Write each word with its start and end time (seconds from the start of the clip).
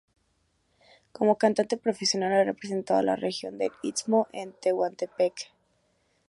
Como 1.11 1.37
cantante 1.37 1.77
profesional 1.77 2.33
ha 2.33 2.43
representado 2.43 2.99
a 2.99 3.03
la 3.03 3.15
región 3.15 3.59
del 3.59 3.69
Istmo 3.83 4.27
de 4.33 4.51
Tehuantepec. 4.59 5.51